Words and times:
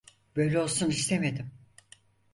Böyle 0.35 0.59
olsun 0.59 0.89
istemedim. 0.89 1.51